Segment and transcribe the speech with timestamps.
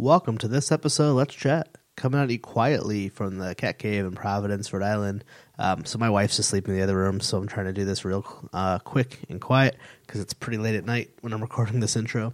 [0.00, 1.14] Welcome to this episode.
[1.14, 1.76] Let's chat.
[1.96, 5.24] Coming at you quietly from the cat cave in Providence, Rhode Island.
[5.58, 8.04] Um, so my wife's asleep in the other room, so I'm trying to do this
[8.04, 9.76] real uh, quick and quiet
[10.06, 12.32] because it's pretty late at night when I'm recording this intro.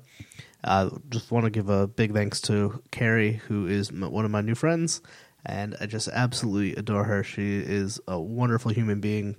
[0.62, 4.30] Uh, just want to give a big thanks to Carrie, who is m- one of
[4.30, 5.00] my new friends,
[5.46, 7.24] and I just absolutely adore her.
[7.24, 9.36] She is a wonderful human being,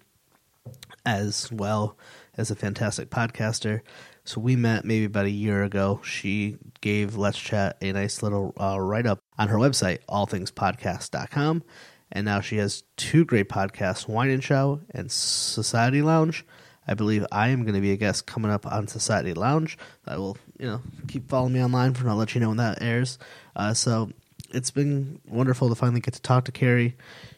[1.06, 1.96] as well
[2.38, 3.82] as a fantastic podcaster.
[4.24, 6.02] So we met maybe about a year ago.
[6.04, 11.64] She gave Let's Chat a nice little uh, write up on her website, allthingspodcast.com.
[12.12, 16.46] And now she has two great podcasts, Wine and Show and Society Lounge.
[16.88, 19.78] I believe I am going to be a guest coming up on Society Lounge.
[20.06, 22.82] I will, you know, keep following me online for I'll let you know when that
[22.82, 23.18] airs.
[23.56, 24.12] Uh, so
[24.52, 26.96] it's been wonderful to finally get to talk to Carrie.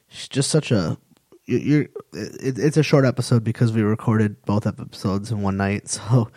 [0.09, 0.98] She's just such a
[1.48, 1.84] you're
[2.14, 6.00] it, it's a short episode because we recorded both episodes in one night.
[6.08, 6.30] So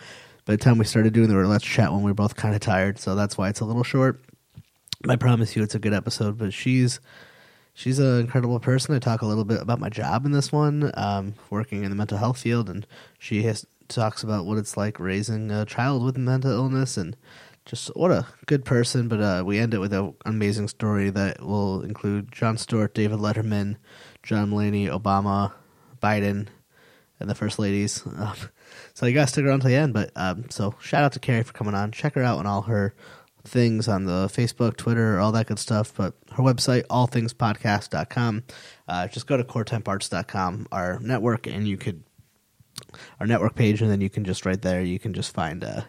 [0.45, 2.61] by the time we started doing the let's chat when we were both kind of
[2.61, 4.19] tired, so that's why it's a little short.
[5.07, 6.37] I promise you, it's a good episode.
[6.37, 6.99] But she's
[7.73, 8.95] she's an incredible person.
[8.95, 11.95] I talk a little bit about my job in this one, um, working in the
[11.95, 12.87] mental health field, and
[13.19, 17.15] she has talks about what it's like raising a child with mental illness and
[17.65, 19.07] just what a good person.
[19.07, 23.19] But uh, we end it with an amazing story that will include Jon Stewart, David
[23.19, 23.77] Letterman,
[24.23, 25.53] John Mulaney, Obama,
[26.01, 26.47] Biden,
[27.19, 28.03] and the first ladies.
[28.05, 28.33] Um,
[28.93, 29.93] so you guys stick around till the end.
[29.93, 31.91] But um, so shout out to Carrie for coming on.
[31.91, 32.93] Check her out on all her
[33.43, 35.93] things on the Facebook, Twitter, all that good stuff.
[35.95, 38.43] But her website, allthingspodcast.com.
[38.87, 42.03] Uh, just go to coretemparts.com, our network, and you could
[43.19, 45.81] our network page, and then you can just right there, you can just find uh,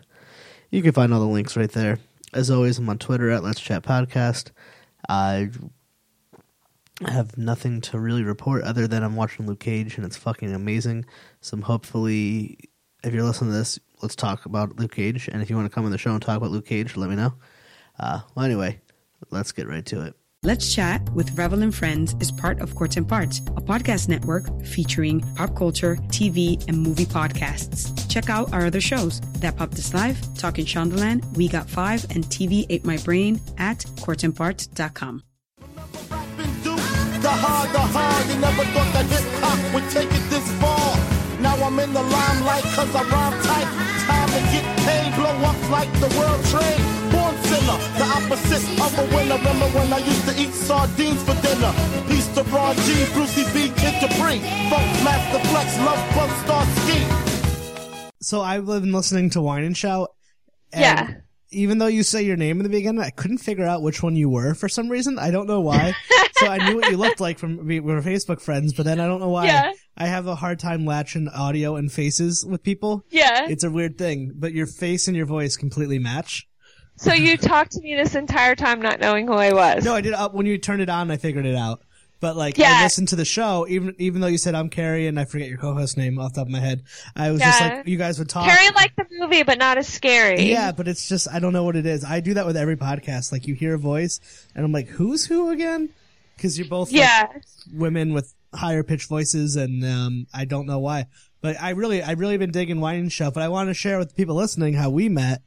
[0.73, 1.99] you can find all the links right there.
[2.33, 4.51] As always, I'm on Twitter at Let's Chat Podcast.
[5.09, 5.51] I
[7.07, 11.05] have nothing to really report other than I'm watching Luke Cage and it's fucking amazing.
[11.43, 12.59] So hopefully,
[13.05, 15.29] if you're listening to this, let's talk about Luke Cage.
[15.29, 17.11] And if you want to come on the show and talk about Luke Cage, let
[17.11, 17.35] me know.
[18.01, 18.81] Uh, well, anyway,
[19.31, 20.17] let's get right to it.
[20.45, 24.45] Let's Chat with Revel and Friends is part of Courts and Parts, a podcast network
[24.67, 27.93] featuring pop culture, TV, and movie podcasts.
[28.11, 32.25] Check out our other shows, That Popped This Live, Talking Shondaland, We Got Five, and
[32.25, 35.23] TV Ate My Brain at courtsandparts.com.
[35.61, 40.97] The hard, the hard, you never thought that hip hop would take it this far.
[41.41, 43.69] Now I'm in the limelight cause I rhyme tight.
[44.09, 47.02] Time to get paid, blow up like the world trade.
[47.67, 49.37] Born sinner, the opposite of a winner.
[49.37, 51.73] Remember when I used to eat sardines for dinner?
[52.09, 54.39] Peace to Ron G, Brucey B, Kid Capri.
[54.71, 58.09] Funkmaster Flex, Love Bug Star Ski.
[58.21, 60.11] So I've been listening to Wine and Shout.
[60.73, 61.15] And Yeah.
[61.55, 64.17] Even though you say your name in the beginning, I couldn't figure out which one
[64.17, 65.19] you were for some reason.
[65.19, 65.95] I don't know why.
[66.39, 69.07] so I knew what you looked like from we were Facebook friends, but then I
[69.07, 69.47] don't know why.
[69.47, 69.73] Yeah.
[69.95, 73.05] I have a hard time latching audio and faces with people.
[73.11, 73.49] Yeah.
[73.51, 76.49] It's a weird thing, but your face and your voice completely match.
[77.03, 79.85] So you talked to me this entire time not knowing who I was.
[79.85, 80.13] No, I did.
[80.15, 81.83] Uh, when you turned it on, I figured it out.
[82.21, 85.19] But like, I listened to the show, even even though you said I'm Carrie and
[85.19, 86.85] I forget your co-host name off the top of my head.
[87.17, 88.47] I was just like, you guys would talk.
[88.49, 90.43] Carrie liked the movie, but not as scary.
[90.49, 92.05] Yeah, but it's just I don't know what it is.
[92.05, 93.33] I do that with every podcast.
[93.33, 94.21] Like you hear a voice,
[94.55, 95.89] and I'm like, "Who's who again?"
[96.37, 97.27] Because you're both like, Yeah.
[97.75, 101.07] women with higher pitched voices, and um, I don't know why.
[101.41, 103.33] But I really, I really been digging Wine and Show.
[103.33, 105.43] But I want to share with the people listening how we met.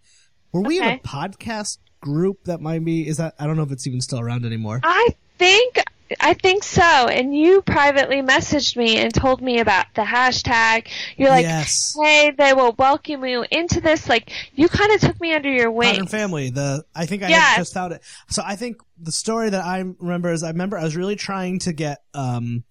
[0.55, 3.05] Were we in a podcast group that might be?
[3.05, 4.79] Is that I don't know if it's even still around anymore.
[4.83, 5.83] I think
[6.21, 6.81] I think so.
[6.81, 10.87] And you privately messaged me and told me about the hashtag.
[11.17, 11.93] You're like, yes.
[12.01, 14.07] hey, they will welcome you into this.
[14.07, 16.07] Like, you kind of took me under your Modern wing.
[16.07, 16.51] Family.
[16.51, 17.57] The I think I Yes.
[17.57, 18.01] just found it.
[18.29, 21.59] So I think the story that I remember is I remember I was really trying
[21.59, 22.01] to get.
[22.13, 22.63] um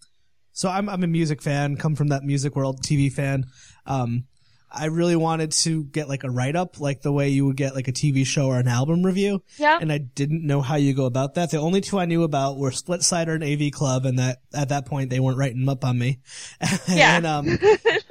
[0.53, 1.77] So I'm I'm a music fan.
[1.77, 3.45] Come from that music world, TV fan.
[3.84, 4.25] Um,
[4.77, 7.75] I really wanted to get like a write up, like the way you would get
[7.75, 9.43] like a TV show or an album review.
[9.57, 9.79] Yeah.
[9.81, 11.51] And I didn't know how you go about that.
[11.51, 14.87] The only two I knew about were Splitsider and AV Club, and that at that
[14.87, 16.19] point they weren't writing them up on me.
[16.89, 17.17] Yeah.
[17.17, 17.59] and um,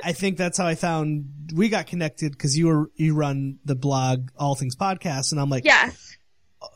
[0.03, 3.75] I think that's how I found we got connected because you were you run the
[3.75, 5.91] blog All Things Podcast, and I'm like, Yeah.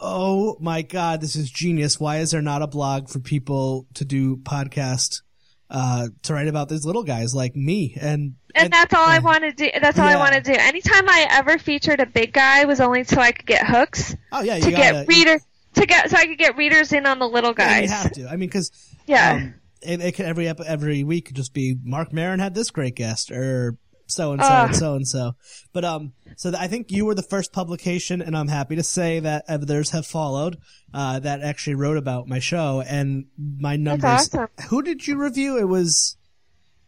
[0.02, 2.00] oh my god, this is genius.
[2.00, 5.22] Why is there not a blog for people to do podcast?
[5.70, 9.44] Uh, to write about these little guys like me and And that's all I want
[9.44, 9.70] to do.
[9.82, 10.16] That's all Yeah.
[10.16, 10.54] I want to do.
[10.58, 14.42] Anytime I ever featured a big guy was only so I could get hooks oh
[14.44, 15.42] yeah you to gotta get readers
[15.74, 18.28] to get so I could get readers in on the little yeah, you have to
[18.30, 18.72] I mean because
[19.08, 19.32] Yeah.
[19.34, 22.96] um, it, it could every every week could just be Marc Maron had this great
[22.96, 23.76] guest or
[24.08, 25.36] so and so and so and so.
[25.74, 29.20] But um, so I think you were the first publication, and I'm happy to say
[29.20, 30.58] that others have followed
[30.94, 34.06] uh, that actually wrote about my show and my numbers.
[34.34, 34.48] awesome.
[34.70, 35.58] Who did you review?
[35.58, 36.18] It was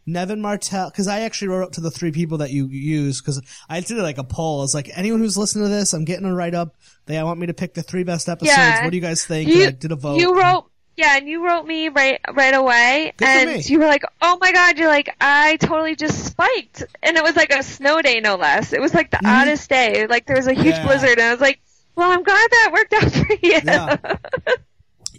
[0.06, 3.40] Nevin Martell, because I actually wrote up to the three people that you use, because
[3.68, 4.60] I did like a poll.
[4.60, 6.74] I was like, anyone who's listening to this, I'm getting a write up.
[7.06, 8.56] They want me to pick the three best episodes.
[8.56, 8.82] Yeah.
[8.82, 9.50] What do you guys think?
[9.50, 10.18] You, I did a vote.
[10.18, 10.69] you wrote,
[11.00, 14.52] yeah, and you wrote me right right away, Good and you were like, "Oh my
[14.52, 18.36] god!" You're like, "I totally just spiked," and it was like a snow day, no
[18.36, 18.72] less.
[18.72, 20.06] It was like the oddest day.
[20.06, 20.82] Like there was a huge Mm-hmm.
[20.82, 20.86] Yeah.
[20.86, 21.60] blizzard, and I was like,
[21.96, 23.96] "Well, I'm glad that worked out for you." Yeah.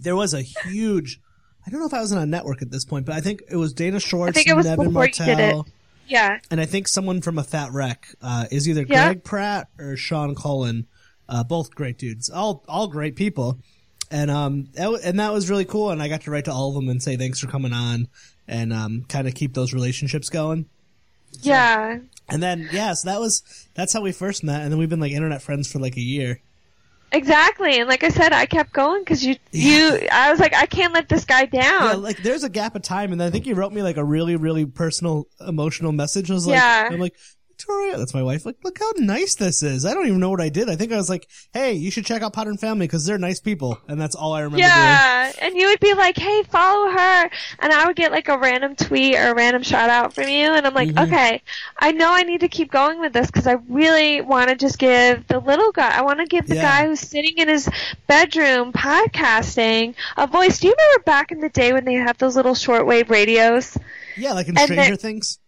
[0.01, 1.19] there was a huge.
[1.65, 3.43] I don't know if I was on a network at this point, but I think
[3.49, 5.67] it was Dana Schwartz, think it was Nevin Martell,
[6.07, 6.39] yeah.
[6.49, 9.05] and I think someone from a Fat Wreck uh, is either Yeah.
[9.13, 10.87] Greg Pratt or Sean Cullen.
[11.29, 13.57] Uh, both great dudes, all all great people,
[14.11, 15.89] and um that, w- and that was really cool.
[15.89, 18.07] And I got to write to all of them and say thanks for coming on,
[18.47, 20.65] and um kind of keep those relationships going.
[21.41, 21.99] Yeah.
[22.29, 24.99] And then yeah, so that was that's how we first met, and then we've been
[24.99, 26.41] like internet friends for like a year.
[27.13, 27.79] Exactly.
[27.79, 30.93] And like I said, I kept going because you, you, I was like, I can't
[30.93, 31.83] let this guy down.
[31.83, 34.03] Yeah, like there's a gap of time, and I think you wrote me like a
[34.03, 36.31] really, really personal, emotional message.
[36.31, 36.87] I was like, Yeah.
[36.89, 37.15] I'm like,
[37.61, 38.45] Victoria, that's my wife.
[38.45, 39.85] Like, look how nice this is.
[39.85, 40.67] I don't even know what I did.
[40.69, 43.39] I think I was like, hey, you should check out Podern Family because they're nice
[43.39, 44.69] people, and that's all I remember doing.
[44.69, 45.31] yeah.
[45.41, 47.29] And you would be like, hey, follow her.
[47.59, 50.53] And I would get like a random tweet or a random shout out from you.
[50.53, 51.13] And I'm like, Mm-hmm.
[51.13, 51.41] okay,
[51.77, 54.77] I know I need to keep going with this because I really want to just
[54.79, 56.61] give the little guy, I want to give the Yeah.
[56.81, 57.69] guy who's sitting in his
[58.07, 60.59] bedroom podcasting a voice.
[60.59, 63.77] Do you remember back in the day when they had those little shortwave radios?
[64.17, 65.39] Yeah, like in And Stranger Things.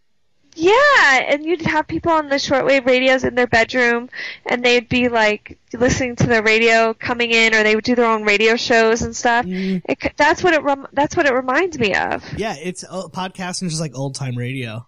[0.56, 4.10] Yeah, and you'd have people on the shortwave radios in their bedroom,
[4.46, 8.06] and they'd be like listening to the radio coming in, or they would do their
[8.06, 9.46] own radio shows and stuff.
[9.46, 9.92] Mm-hmm.
[9.92, 12.24] It, that's what it rem- that's what it reminds me of.
[12.38, 14.86] Yeah, it's uh, podcasting, is just like old time radio.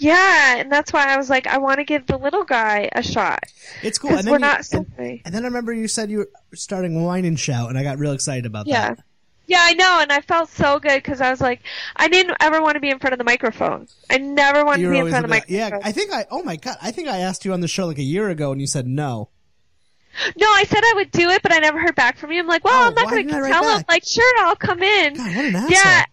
[0.00, 3.02] Yeah, and that's why I was like, I want to give the little guy a
[3.02, 3.42] shot
[3.82, 4.12] It's cool.
[4.12, 4.86] And we're you, not and,
[5.24, 7.98] and then I remember you said you were starting Wine and Shout, and I got
[7.98, 8.90] real excited about Yeah.
[8.94, 9.04] that.
[9.48, 11.62] Yeah, I know, and I felt so good because I was like,
[11.96, 13.88] I didn't ever want to be in front of the microphone.
[14.10, 15.56] I never wanted You to be in front of the microphone.
[15.56, 15.78] yeah.
[15.82, 16.26] I think I.
[16.30, 16.76] Oh my god!
[16.82, 18.86] I think I asked you on the show like a year ago, and you said
[18.86, 19.30] no.
[20.36, 22.40] No, I said I would do it, but I never heard back from you.
[22.40, 23.84] I'm like, well, Oh, I'm not going to tell him.
[23.88, 25.14] Like, sure, I'll come in.
[25.14, 25.70] God, what an asshole!
[25.70, 26.04] Yeah.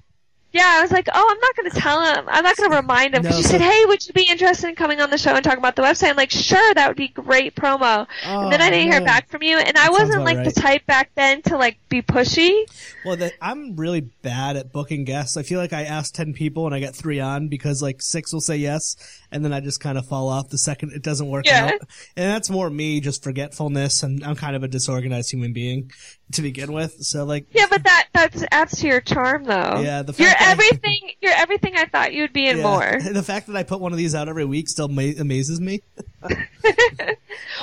[0.56, 2.25] Yeah, I was like, oh, I'm not going to tell him.
[2.30, 3.24] I'm not going to remind him.
[3.24, 5.44] Because No, you said, hey, would you be interested in coming on the show and
[5.44, 6.12] talking about the website?
[6.12, 8.07] I'm like, sure, that would be great promo.
[8.24, 9.57] and then I Oh, didn't hear back from you.
[9.57, 10.46] And I wasn't like right.
[10.46, 12.63] the type back then to like be pushy.
[13.04, 15.36] Well, the, I'm really bad at booking guests.
[15.36, 18.31] I feel like I ask 10 people and I get three on because like six
[18.31, 18.96] will say yes
[19.31, 21.66] and then I just kind of fall off the second it doesn't work Yeah.
[21.74, 21.81] out.
[22.16, 25.92] And that's more me, just forgetfulness and I'm kind of a disorganized human being
[26.33, 27.04] to begin with.
[27.04, 29.80] So like, Yeah, but that that adds to your charm, though.
[29.81, 31.12] Yeah, the fact you're that I- everything.
[31.22, 33.00] You're everything I thought you'd be and yeah, more.
[33.13, 35.81] the fact that I put one of these out every week still ma- amazes me.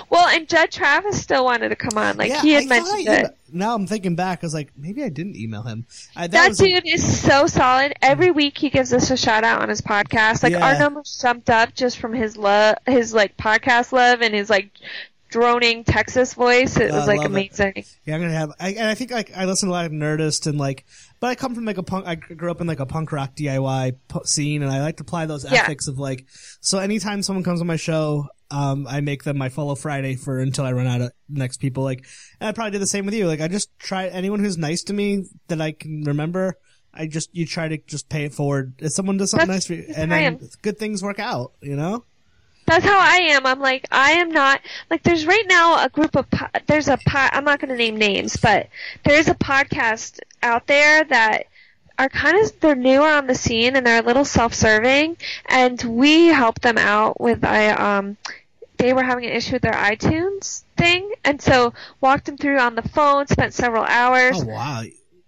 [0.08, 2.16] Well, and Judd Travis still wanted to come on.
[2.16, 3.36] Like yeah, he had I mentioned it.
[3.50, 5.86] Now I'm thinking back, I was like, maybe I didn't email him.
[6.16, 7.94] I, that That was dude is so solid.
[8.02, 10.42] Every week he gives us a shout out on his podcast.
[10.42, 10.66] Like Yeah.
[10.66, 14.70] our numbers jumped up just from his love, his like podcast love, and his like
[15.32, 16.76] droning Texas voice.
[16.76, 17.30] It I was like love it.
[17.30, 17.84] amazing.
[18.04, 18.52] Yeah, I'm gonna have.
[18.60, 20.84] I, and I think like I listen to a lot of Nerdist and like,
[21.18, 22.06] but I come from like a punk.
[22.06, 25.26] I grew up in like a punk rock DIY scene, and I like to apply
[25.26, 25.62] those Yeah.
[25.62, 26.26] ethics of like.
[26.60, 30.38] So anytime someone comes on my show, um, I make them my follow Friday for
[30.38, 31.82] until I run out of next people.
[31.82, 32.04] Like,
[32.40, 33.26] and I probably did the same with you.
[33.26, 36.54] Like, I just try anyone who's nice to me that I can remember.
[36.94, 38.74] I just you try to just pay it forward.
[38.78, 41.52] If someone does something That's- nice for you, and then good things work out.
[41.62, 42.04] You know.
[42.66, 43.44] That's how I am.
[43.46, 44.60] I'm like I am not
[44.90, 47.76] like there's right now a group of po- there's a po- I'm not going to
[47.76, 48.68] name names, but
[49.04, 51.46] there's a podcast out there that
[51.98, 55.16] are kind of they're newer on the scene and they're a little self-serving
[55.46, 58.16] and we help them out with I um
[58.78, 62.74] they were having an issue with their iTunes thing and so walked them through on
[62.74, 64.82] the phone, spent several hours Oh wow.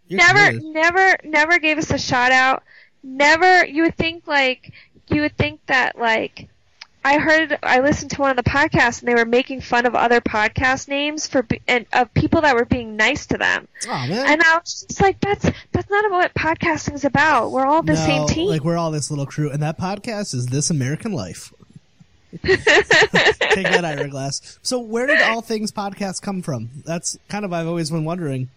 [0.06, 0.64] You're never good.
[0.64, 2.62] never never gave us a shout out
[3.02, 4.72] never you would think like
[5.08, 6.48] you would think that like
[7.04, 9.94] i heard i listened to one of the podcasts and they were making fun of
[9.94, 14.26] other podcast names for and of people that were being nice to them Oh man.
[14.26, 17.96] and i was just like that's that's not what podcasting is about we're all the
[17.96, 21.52] same team Like we're all this little crew, and that podcast is This American Life.
[22.44, 24.58] Take that, Ira Glass.
[24.62, 26.68] So, where did All Things Podcast come from?
[26.84, 28.48] That's kind of I've always been wondering.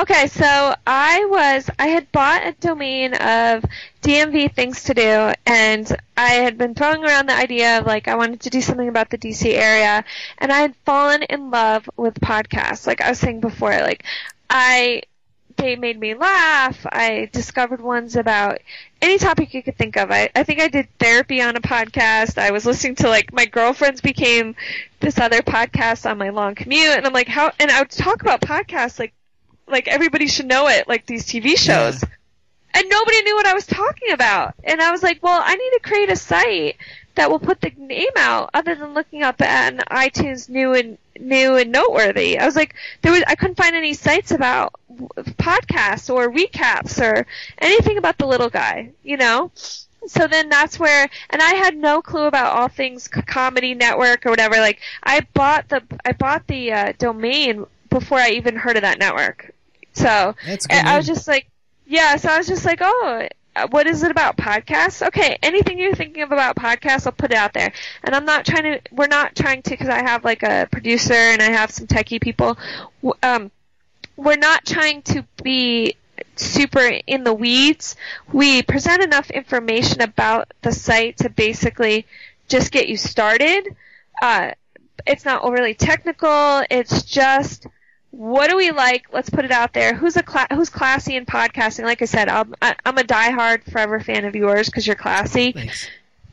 [0.00, 3.64] Okay, so I was I had bought a domain of
[4.02, 8.14] DMV things to do, and I had been throwing around the idea of like I
[8.14, 10.04] wanted to do something about the DC area,
[10.38, 12.86] and I had fallen in love with podcasts.
[12.86, 14.04] Like I was saying before, like
[14.48, 15.02] I
[15.56, 16.86] they made me laugh.
[16.90, 18.58] I discovered ones about
[19.02, 20.10] any topic you could think of.
[20.12, 22.38] I, I think I did therapy on a podcast.
[22.38, 24.54] I was listening to like my girlfriends became
[25.00, 27.50] this other podcast on my long commute, and I'm like, how?
[27.58, 29.12] And I would talk about podcasts like
[29.70, 32.02] like everybody should know it, like these TV shows.
[32.74, 34.54] and nobody knew what I was talking about.
[34.64, 36.76] And I was like, well, I need to create a site
[37.14, 41.56] that will put the name out other than looking up an iTunes new and new
[41.56, 42.38] and noteworthy.
[42.38, 44.74] I was like, there was I couldn't find any sites about
[45.38, 47.26] podcasts or recaps or
[47.58, 49.50] anything about the little guy, you know.
[50.06, 54.30] So then that's where, and I had no clue about all things comedy network or
[54.30, 54.56] whatever.
[54.56, 58.98] Like I bought the I bought the uh, domain before I even heard of that
[58.98, 59.52] network.
[59.98, 60.34] So
[60.70, 61.48] I was just like,
[61.86, 62.16] yeah.
[62.16, 63.28] So I was just like, oh,
[63.70, 65.06] what is it about podcasts?
[65.06, 67.72] Okay, anything you're thinking of about podcasts, I'll put it out there.
[68.04, 71.14] And I'm not trying to, we're not trying to, because I have like a producer
[71.14, 72.56] and I have some techie people.
[73.22, 73.50] Um,
[74.16, 75.96] we're not trying to be
[76.36, 77.96] super in the weeds.
[78.32, 82.06] We present enough information about the site to basically
[82.48, 83.76] just get you started.
[84.20, 84.52] Uh,
[85.06, 86.62] it's not overly technical.
[86.70, 87.66] It's just
[88.10, 89.06] what do we like?
[89.12, 89.94] Let's put it out there.
[89.94, 91.84] Who's a cla- who's classy in podcasting?
[91.84, 94.86] Like I said, I'm I, am i am a diehard forever fan of yours because
[94.86, 95.52] you're classy.
[95.52, 95.88] Thanks.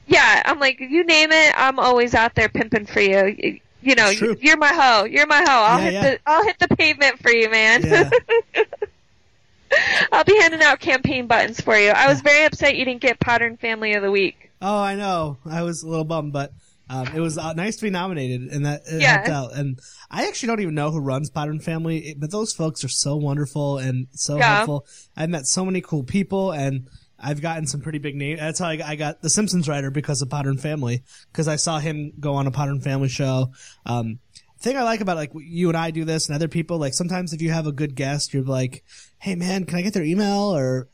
[0.08, 1.54] Yeah, I'm like you name it.
[1.58, 3.36] I'm always out there pimping for you.
[3.38, 5.06] You, you know, you're my hoe.
[5.06, 5.46] You're my hoe.
[5.48, 6.02] I'll Yeah, hit yeah.
[6.02, 7.84] the I'll hit the pavement for you, man.
[7.84, 8.10] Yeah.
[10.12, 11.90] I'll be handing out campaign buttons for you.
[11.90, 14.52] I was very upset you didn't get Podern Family of the Week.
[14.62, 15.38] Oh, I know.
[15.46, 16.54] I was a little bummed, but
[16.90, 19.14] um, it was uh, nice to be nominated, and that it Yeah.
[19.18, 19.58] helped out.
[19.58, 19.80] And
[20.12, 23.78] I actually don't even know who runs Podern Family, but those folks are so wonderful
[23.78, 24.56] and so Yeah.
[24.58, 24.86] helpful.
[25.16, 26.88] I've met so many cool people, and
[27.18, 28.40] I've gotten some pretty big names.
[28.40, 31.02] That's how I got, I got the Simpsons writer because of Podern Family,
[31.32, 33.52] because I saw him go on a Podern Family show.
[33.86, 34.20] Um,
[34.60, 37.34] thing I like about like you and I do this and other people, like sometimes
[37.34, 38.84] if you have a good guest, you're like,
[39.20, 40.88] hey man, can I get their email or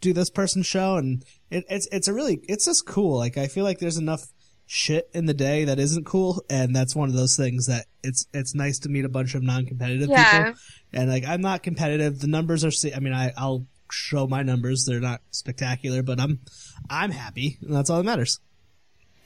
[0.00, 0.96] do this person's show?
[0.96, 3.18] And it, it's it's a really it's just cool.
[3.18, 4.26] Like I feel like there's enough
[4.72, 8.26] shit in the day that isn't cool, and that's one of those things that it's
[8.32, 10.44] it's nice to meet a bunch of non-competitive Yeah.
[10.44, 10.60] people.
[10.92, 12.20] And like I'm not competitive.
[12.20, 12.70] The numbers are.
[12.94, 14.84] I mean, I I'll show my numbers.
[14.84, 16.38] They're not spectacular, but I'm
[16.88, 18.38] I'm happy, and that's all that matters.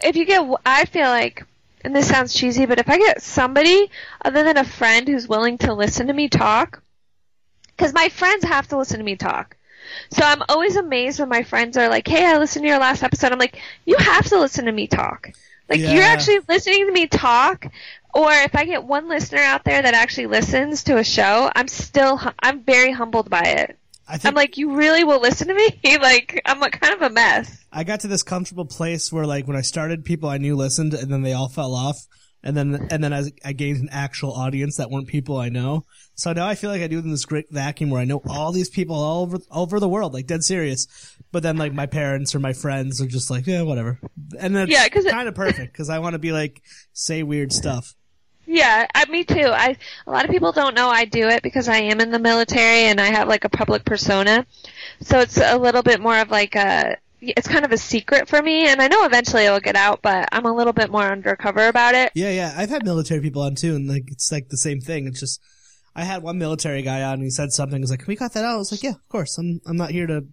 [0.01, 1.45] if you get, I feel like,
[1.83, 3.91] and this sounds cheesy, but if I get somebody
[4.25, 6.83] other than a friend who's willing to listen to me talk,
[7.77, 9.57] because my friends have to listen to me talk.
[10.11, 13.03] So I'm always amazed when my friends are like, "Hey, I listened to your last
[13.03, 15.31] episode." I'm like, "You have to listen to me talk.
[15.69, 15.93] Like Yeah.
[15.95, 17.67] you're actually listening to me talk."
[18.14, 21.67] Or if I get one listener out there that actually listens to a show, I'm
[21.67, 23.76] still hu- I'm very humbled by it.
[24.07, 27.11] I I'm like, "You really will listen to me?" like I'm a, kind of a
[27.11, 27.64] mess.
[27.73, 30.95] I got to this comfortable place where like when I started, people I knew listened,
[30.95, 32.07] and then they all fell off,
[32.45, 35.85] and then and then I, I gained an actual audience that weren't people I know.
[36.15, 38.53] So now I feel like I do in this great vacuum where I know all
[38.53, 40.87] these people all over all over the world, like dead serious.
[41.33, 43.99] But then like my parents or my friends are just like, yeah, whatever.
[44.39, 47.53] And that's Yeah, 'cause kind of perfect because I want to be like say weird
[47.53, 47.95] stuff.
[48.47, 49.49] Yeah, I, me too.
[49.49, 52.19] I a lot of people don't know I do it because I am in the
[52.19, 54.47] military and I have like a public persona.
[55.01, 56.99] So it's a little bit more of like a
[57.37, 60.28] it's kind of a secret for me and I know eventually it'll get out, but
[60.33, 62.12] I'm a little bit more undercover about it.
[62.14, 62.54] Yeah, yeah.
[62.57, 65.07] I've had military people on too, and like it's like the same thing.
[65.07, 65.40] It's just
[65.97, 67.81] I had one military guy on, and he said something.
[67.81, 69.38] He's like, "Can we cut that out?" I was like, "Yeah, of course.
[69.38, 70.25] I'm I'm not here to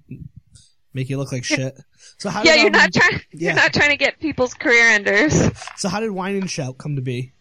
[0.93, 1.77] make you look like shit."
[2.17, 3.49] So how Yeah, you're um, not trying yeah.
[3.53, 5.33] you're not trying to get people's career enders.
[5.77, 7.33] So how did Wine and Shout come to be?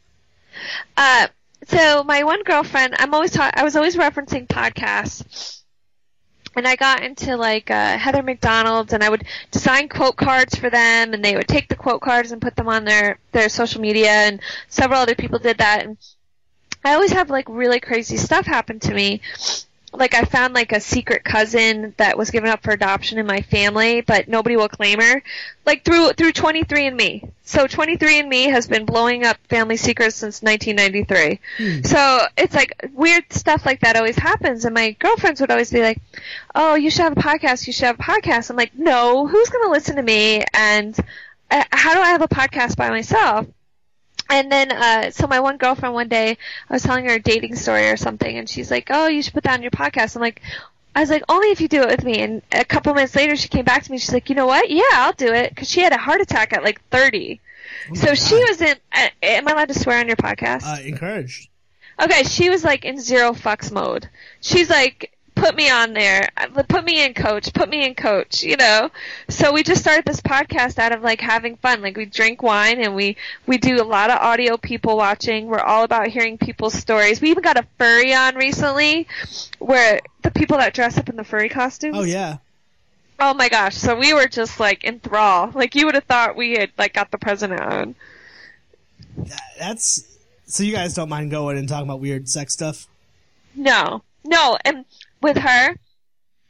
[0.96, 1.28] Uh,
[1.66, 5.59] so my one girlfriend, I'm always ta- I was always referencing podcasts,
[6.56, 10.70] and I got into like uh, Heather McDonald's, and I would design quote cards for
[10.70, 13.80] them, and they would take the quote cards and put them on their their social
[13.80, 15.96] media, and several other people did that, and
[16.84, 19.20] I always have like really crazy stuff happen to me.
[19.92, 23.42] Like I found like a secret cousin that was given up for adoption in my
[23.42, 25.22] family, but nobody will claim her.
[25.66, 27.30] Like through through 23andMe.
[27.42, 31.82] So 23andMe has been blowing up family secrets since 1993.
[31.84, 35.82] So it's like weird stuff like that always happens, and my girlfriends would always be
[35.82, 36.00] like,
[36.54, 37.66] "Oh, you should have a podcast.
[37.66, 40.96] You should have a podcast." I'm like, "No, who's going to listen to me?" And
[41.50, 43.46] uh, how do I have a podcast by myself?
[44.30, 47.56] And then, uh, so my one girlfriend one day, I was telling her a dating
[47.56, 50.22] story or something, and she's like, "Oh, you should put that on your podcast." I'm
[50.22, 50.40] like,
[50.94, 53.36] I was like, "Only if you do it with me." And a couple minutes later,
[53.36, 53.98] she came back to me.
[53.98, 54.70] She's like, "You know what?
[54.70, 57.40] Yeah, I'll do it," because she had a heart attack at like 30.
[57.94, 58.76] so she was in.
[58.92, 60.64] Uh, am I allowed to swear on your podcast?
[60.64, 61.48] Uh, encouraged.
[62.00, 64.08] Okay, she was like in zero fucks mode.
[64.40, 68.42] She's like, put me on there, Uh, put me in, coach, put me in, coach.
[68.42, 68.90] You know.
[69.28, 71.82] So we just started this podcast out of like having fun.
[71.82, 73.16] Like we drink wine and we
[73.46, 75.46] we do a lot of audio people watching.
[75.46, 77.20] We're all about hearing people's stories.
[77.20, 79.08] We even got a furry on recently,
[79.58, 81.96] where the people that dress up in the furry costumes.
[81.96, 82.38] Oh yeah.
[83.18, 83.76] Oh my gosh!
[83.76, 85.54] So we were just like enthralled.
[85.54, 87.94] Like you would have thought we had like got the president on.
[89.58, 90.06] That's
[90.46, 92.86] so you guys don't mind going and talking about weird sex stuff.
[93.54, 94.84] No, no, and
[95.22, 95.76] with her,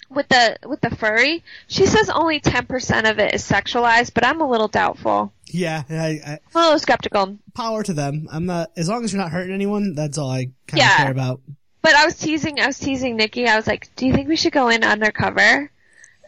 [0.08, 4.24] with the with the furry, she says only ten percent of it is sexualized, but
[4.26, 5.32] I'm a little doubtful.
[5.46, 7.38] Yeah, I, I, I'm a little skeptical.
[7.54, 8.28] power to them.
[8.30, 9.94] I'm not as long as you're not hurting anyone.
[9.94, 10.96] That's all I kind of Yeah.
[10.98, 11.40] care about.
[11.82, 13.46] But I was teasing I was teasing Nikki.
[13.46, 15.70] I was like, "Do you think we should go in undercover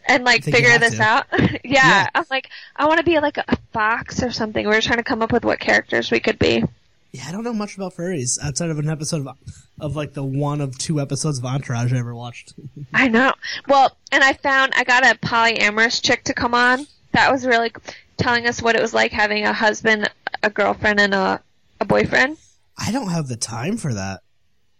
[0.05, 1.01] and like figure this to.
[1.03, 1.49] out?" yeah.
[1.63, 2.07] Yeah.
[2.15, 4.65] I'm like, I want to be like a, a fox or something.
[4.67, 6.63] We were trying to come up with what characters we could be.
[7.13, 9.37] Yeah, I don't know much about furries outside of an episode of
[9.79, 12.55] of like the one of two episodes of Entourage I ever watched.
[12.93, 13.31] I know.
[13.67, 16.87] Well, and I found I got a polyamorous chick to come on.
[17.11, 17.71] That was really
[18.17, 20.09] telling us what it was like having a husband,
[20.41, 21.41] a girlfriend, and a
[21.79, 22.37] a boyfriend.
[22.77, 24.21] I don't have the time for that,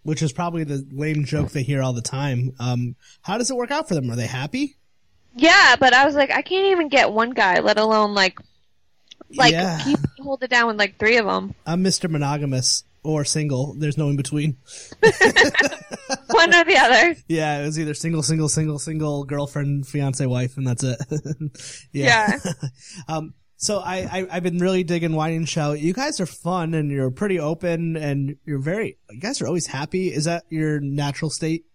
[0.02, 2.54] which is probably the lame joke they hear all the time.
[2.60, 4.10] Um, how does it work out for them?
[4.10, 4.78] Are they happy?
[5.36, 8.40] Yeah, but I was like, I can't even get one guy, let alone like
[9.36, 9.80] like Yeah.
[9.84, 11.54] keep hold it down with like three of them.
[11.66, 12.10] I'm Mr.
[12.10, 13.74] Monogamous or single.
[13.78, 14.58] There's no in between.
[15.02, 17.16] one or the other.
[17.28, 20.98] Yeah, it was either single, single, single, single, girlfriend, fiance, wife, and that's it.
[21.92, 22.40] Yeah.
[23.08, 25.80] um, so I, I, I've been really digging Wine and Shout.
[25.80, 29.68] You guys are fun and you're pretty open and you're very, you guys are always
[29.68, 30.08] happy.
[30.12, 31.66] Is that your natural state?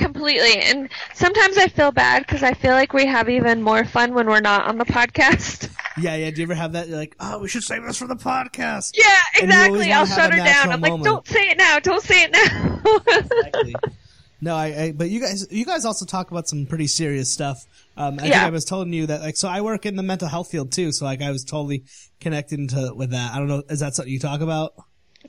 [0.00, 0.62] Completely.
[0.62, 4.26] And sometimes I feel bad because I feel like we have even more fun when
[4.26, 5.68] we're not on the podcast.
[5.98, 6.30] Yeah, yeah.
[6.30, 6.88] Do you ever have that?
[6.88, 8.92] You're like, oh, we should save this for the podcast.
[8.96, 9.92] Yeah, And you always exactly.
[9.92, 10.70] I'll shut her down.
[10.70, 11.78] I'm like, don't say it now.
[11.80, 13.02] Don't say it now.
[13.18, 13.74] Exactly.
[14.40, 17.66] No, I, I, but you guys, you guys also talk about some pretty serious stuff.
[17.96, 20.28] Um, I think I was telling you that, like, so I work in the mental
[20.28, 21.84] health field too, so like I was totally
[22.20, 23.34] connected into with that.
[23.34, 24.72] I don't know, is that something you talk about?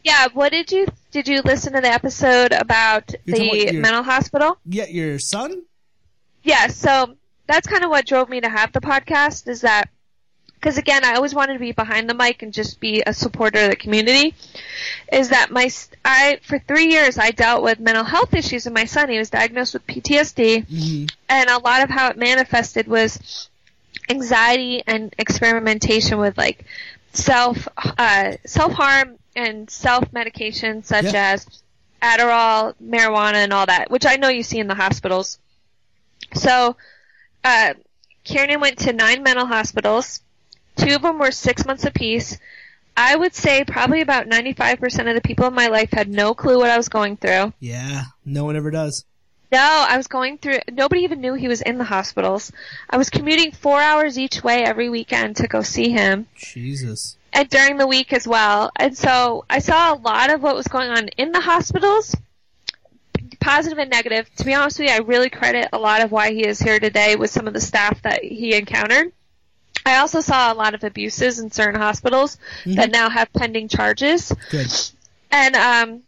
[0.03, 0.27] Yeah.
[0.33, 4.03] What did you did you listen to the episode about You're the about your- mental
[4.03, 4.57] hospital?
[4.65, 5.63] Yeah, your son?
[6.43, 6.67] Yeah.
[6.67, 7.15] So
[7.47, 9.47] that's kind of what drove me to have the podcast.
[9.47, 9.89] Is that
[10.55, 13.59] because again, I always wanted to be behind the mic and just be a supporter
[13.63, 14.35] of the community.
[15.11, 15.69] Is that my
[16.05, 19.09] I for three years I dealt with mental health issues in my son.
[19.09, 21.05] He was diagnosed with PTSD, Mm-hmm.
[21.29, 23.49] and a lot of how it manifested was
[24.09, 26.65] anxiety and experimentation with like
[27.13, 31.31] self uh, self harm and self medication such Yeah.
[31.33, 31.47] as
[32.01, 35.37] Adderall, marijuana, and all that, which I know you see in the hospitals.
[36.33, 36.75] So,
[37.43, 37.73] uh,
[38.23, 40.21] Kieran went to nine mental hospitals.
[40.77, 42.39] Two of them were six months apiece.
[42.97, 46.57] I would say probably about 95% of the people in my life had no clue
[46.57, 47.53] what I was going through.
[47.59, 49.05] Yeah, no one ever does.
[49.51, 52.51] No, I was going through, nobody even knew he was in the hospitals.
[52.89, 57.17] I was commuting four hours each way every weekend to go see him Jesus.
[57.33, 58.71] and during the week as well.
[58.77, 62.15] And so I saw a lot of what was going on in the hospitals,
[63.41, 64.33] positive and negative.
[64.37, 66.79] To be honest with you, I really credit a lot of why he is here
[66.79, 69.11] today with some of the staff that he encountered.
[69.85, 74.31] I also saw a lot of abuses in certain hospitals that now have pending charges
[74.51, 74.71] Good.
[75.31, 76.03] and um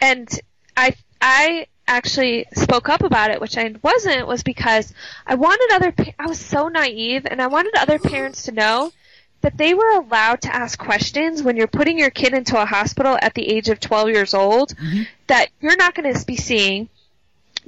[0.00, 0.28] and
[0.76, 4.92] i i actually spoke up about it which i wasn't was because
[5.26, 8.90] i wanted other pa- i was so naive and i wanted other parents to know
[9.46, 13.16] that they were allowed to ask questions when you're putting your kid into a hospital
[13.22, 15.02] at the age of 12 years old mm-hmm.
[15.28, 16.88] that you're not going to be seeing.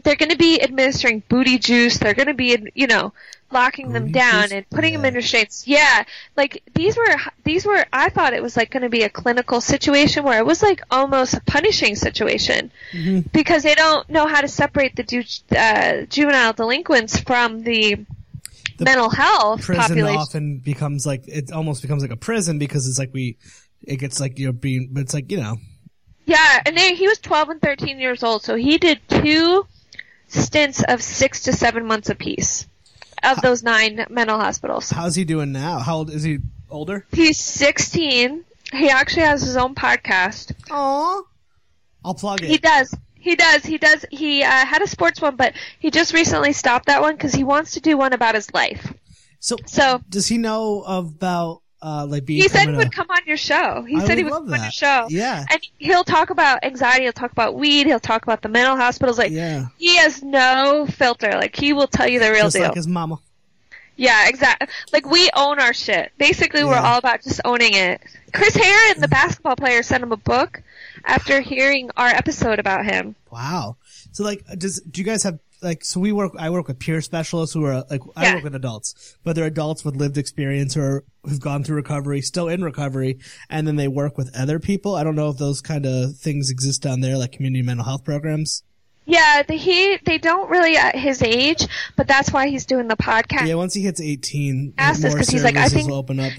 [0.03, 1.99] They're going to be administering booty juice.
[1.99, 3.13] They're going to be you know
[3.51, 6.05] locking them down and putting them in restraints yeah
[6.37, 9.61] like these were these were i thought it was like going to be a clinical
[9.61, 12.71] situation where it was like almost a punishing situation.
[12.93, 13.29] Mm-hmm.
[13.33, 18.05] because they don't know how to separate the ju- uh, juvenile delinquents from the,
[18.79, 20.21] The mental health Prison population.
[20.21, 23.37] often becomes like, it almost becomes like a prison because it's like we,
[23.83, 25.57] it gets like you're being, but it's like, you know,
[26.27, 29.67] Yeah, and they, he was 12 and 13 years old, so he did two
[30.29, 32.67] stints of six to seven months apiece
[33.23, 34.91] of those nine mental hospitals.
[34.91, 35.79] how's he doing now?
[35.79, 36.39] How old is he?
[36.71, 37.07] Older?
[37.13, 38.45] He's 16.
[38.73, 40.53] He actually has his own podcast.
[40.71, 41.23] Aw.
[42.05, 42.49] I'll plug it.
[42.51, 42.95] He does.
[43.15, 43.65] He does.
[43.65, 44.05] He does.
[44.11, 47.45] He uh, had a sports one, but he just recently stopped that one because he
[47.45, 48.93] wants to do one about his life.
[49.41, 53.21] so, So does he know about, uh, like being he said he would come on
[53.27, 53.83] your show.
[53.83, 55.07] He I said he would come on your show.
[55.11, 55.45] Yeah.
[55.51, 57.05] And he'll talk about anxiety.
[57.05, 57.87] He'll talk about weed.
[57.87, 59.19] He'll talk about the mental hospitals.
[59.19, 59.67] Like Yeah.
[59.79, 61.31] he has no filter.
[61.33, 62.65] Like he will tell you the real Just deal.
[62.65, 63.19] like his mama.
[63.97, 64.69] Yeah, exactly.
[64.93, 66.13] Like we own our shit.
[66.19, 68.01] Basically, we're all about just owning it.
[68.33, 70.63] Chris Herren, the basketball player, sent him a book
[71.05, 73.17] after hearing our episode about him.
[73.33, 73.77] Wow.
[74.13, 75.85] So like, does do you guys have like?
[75.85, 76.33] So we work.
[76.39, 78.01] I work with peer specialists who are like.
[78.17, 78.35] I Yeah.
[78.37, 82.49] work with adults, but they're adults with lived experience or who've gone through recovery, still
[82.49, 83.19] in recovery,
[83.51, 84.95] and then they work with other people.
[84.95, 88.05] I don't know if those kind of things exist down there, like community mental health
[88.05, 88.63] programs.
[89.05, 91.67] Yeah, the, he they don't really at his age,
[91.97, 93.47] but that's why he's doing the podcast.
[93.47, 96.33] Yeah, once he hits eighteen, more 'cause he's like, I think- will open up.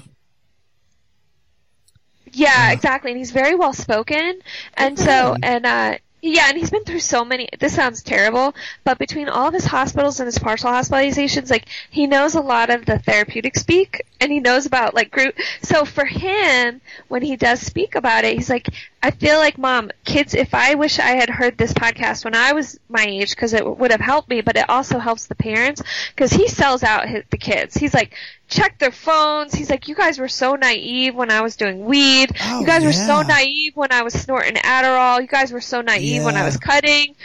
[2.31, 3.11] Yeah, exactly.
[3.11, 4.39] And he's very well spoken.
[4.75, 7.47] And so, and, uh, Yeah, and he's been through so many.
[7.59, 8.53] This sounds terrible,
[8.83, 12.69] but between all of his hospitals and his partial hospitalizations, like he knows a lot
[12.69, 15.33] of the therapeutic speak, and he knows about like group.
[15.61, 18.67] So for him, when he does speak about it, he's like,
[19.01, 20.33] I feel like, mom, kids.
[20.33, 23.65] If I wish I had heard this podcast when I was my age, because it
[23.65, 25.81] would have helped me, but it also helps the parents
[26.13, 27.75] because he sells out his, the kids.
[27.75, 28.13] He's like,
[28.49, 29.53] check their phones.
[29.53, 32.35] He's like, you guys were so naive when I was doing weed.
[32.43, 35.21] Oh, you guys were so naive when I was snorting Adderall.
[35.21, 37.15] You guys were so naive when I was cutting,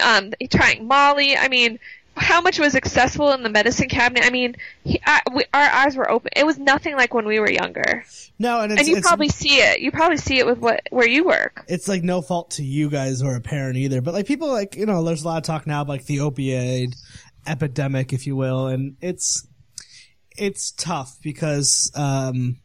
[0.00, 1.36] um, trying Molly.
[1.36, 1.78] I mean,
[2.20, 4.24] how much was accessible in the medicine cabinet?
[4.24, 6.30] I mean, he, I, we, our eyes were open.
[6.36, 8.04] It was nothing like when we were younger.
[8.38, 9.80] No, and it's, and you probably see it.
[9.80, 11.64] You probably see it with what where you work.
[11.68, 14.00] it's like no fault to you guys or a parent either.
[14.00, 16.18] But like people like, you know, there's a lot of talk now about like the
[16.18, 16.94] opioid
[17.46, 19.46] epidemic, if you will, and it's,
[20.36, 22.58] it's tough because, um,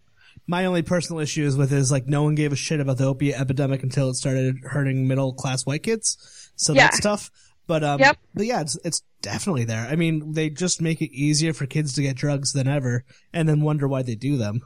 [0.48, 3.06] my only personal issue is with is like no one gave a shit about the
[3.06, 6.52] opiate epidemic until it started hurting middle class white kids.
[6.56, 6.84] So Yeah.
[6.84, 7.32] that's tough.
[7.68, 8.18] But um, Yep.
[8.34, 9.88] but yeah, it's it's definitely there.
[9.90, 13.50] I mean, they just make it easier for kids to get drugs than ever, and
[13.50, 14.62] then wonder why they do them.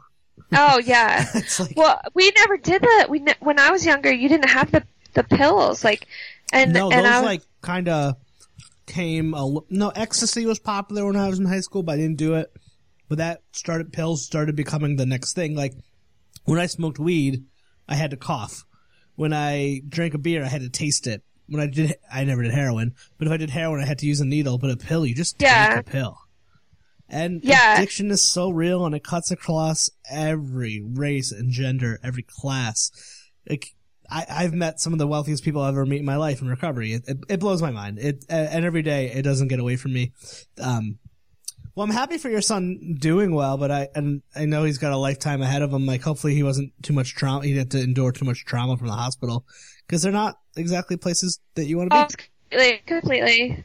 [0.52, 1.26] Oh yeah.
[1.60, 3.08] Like well, we never did that.
[3.10, 4.84] We ne- when I was younger, you didn't have the
[5.14, 6.08] the pills like,
[6.52, 8.16] and no, and those I was, like kind of
[8.86, 9.34] came.
[9.34, 12.36] A, no, ecstasy was popular when I was in high school, but I didn't do
[12.36, 12.52] it.
[13.08, 15.56] But that started pills started becoming the next thing.
[15.56, 15.74] Like
[16.46, 17.46] when I smoked weed,
[17.88, 18.66] I had to cough.
[19.16, 21.24] When I drank a beer, I had to taste it.
[21.50, 22.94] When I did, I never did heroin.
[23.18, 24.58] But if I did heroin, I had to use a needle.
[24.58, 25.70] But a pill, you just Yeah.
[25.70, 26.18] take a pill.
[27.10, 27.76] And Yeah.
[27.78, 32.92] addiction is so real, and it cuts across every race and gender, every class.
[33.50, 33.74] Like
[34.12, 36.48] I, I've met some of the wealthiest people I've ever met in my life in
[36.48, 36.94] recovery.
[36.94, 38.00] It, it, it blows my mind.
[38.00, 40.14] It and every day it doesn't get away from me.
[40.60, 40.98] Um,
[41.76, 44.92] well, I'm happy for your son doing well, but I and I know he's got
[44.94, 45.86] a lifetime ahead of him.
[45.86, 47.46] Like hopefully he wasn't too much trauma.
[47.46, 49.46] He didn't to endure too much trauma from the hospital
[49.88, 52.16] because they're not exactly places that you want to oh, be.
[52.50, 53.64] completely, completely.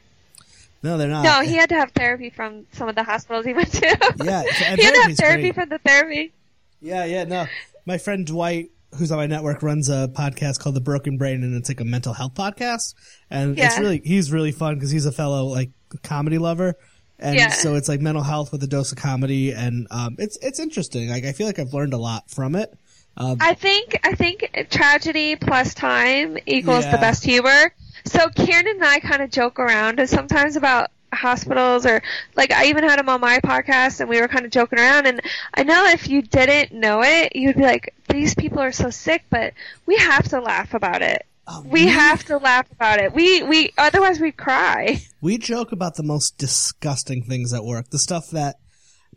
[0.83, 1.23] No, they're not.
[1.23, 4.13] No, he had to have therapy from some of the hospitals he went to.
[4.23, 4.43] Yeah,
[4.75, 5.55] he had to have therapy great.
[5.55, 6.33] from the therapy.
[6.81, 7.47] Yeah, yeah, no.
[7.85, 11.55] My friend Dwight, who's on my network, runs a podcast called The Broken Brain, and
[11.55, 12.93] it's like a mental health podcast.
[13.31, 15.71] And it's really, he's really fun because he's a fellow like
[16.03, 16.75] comedy lover.
[17.17, 17.49] And Yeah.
[17.49, 21.09] so it's like mental health with a dose of comedy, and um, it's it's interesting.
[21.09, 22.77] Like I feel like I've learned a lot from it.
[23.17, 26.91] Um, I think I think tragedy plus time equals Yeah.
[26.91, 27.73] the best humor.
[28.05, 32.01] So Kieran and I kind of joke around sometimes about hospitals or
[32.35, 35.07] like I even had him on my podcast and we were kind of joking around
[35.07, 35.21] and
[35.53, 39.23] I know if you didn't know it you'd be like these people are so sick
[39.29, 39.53] but
[39.85, 41.25] we have to laugh about it.
[41.47, 43.13] Oh, We have to laugh about it.
[43.13, 44.99] We we otherwise we'd cry.
[45.21, 47.89] we joke about the most disgusting things at work.
[47.91, 48.55] The stuff that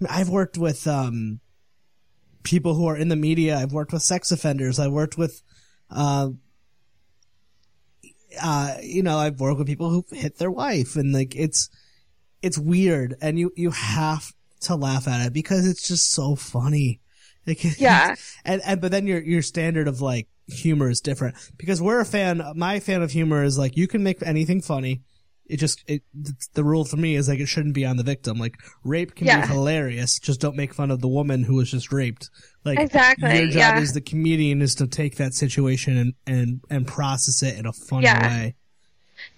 [0.01, 1.41] I mean, I've worked with um,
[2.43, 3.57] people who are in the media.
[3.59, 4.79] I've worked with sex offenders.
[4.79, 5.43] I've worked with,
[5.91, 6.31] uh,
[8.43, 11.69] uh, you know, I've worked with people who hit their wife, and like it's
[12.43, 17.01] it's weird, and you you have to laugh at it because it's just so funny.
[17.47, 18.15] Like, Yeah.
[18.45, 22.05] and, and but then your your standard of like humor is different because we're a
[22.05, 22.43] fan.
[22.55, 25.03] My fan of humor is like you can make anything funny.
[25.49, 26.03] It just it
[26.55, 28.39] the rule for me is like it shouldn't be on the victim.
[28.39, 29.41] Like rape can Yeah.
[29.47, 32.29] be hilarious, just don't make fun of the woman who was just raped.
[32.65, 33.79] Like Exactly, your job yeah.
[33.81, 37.73] as the comedian is to take that situation and and and process it in a
[37.73, 38.29] funny Yeah.
[38.29, 38.55] way.